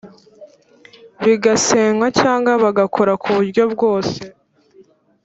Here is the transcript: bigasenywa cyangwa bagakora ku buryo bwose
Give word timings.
bigasenywa 1.25 2.07
cyangwa 2.19 2.51
bagakora 2.63 3.13
ku 3.21 3.27
buryo 3.35 3.63
bwose 3.73 4.17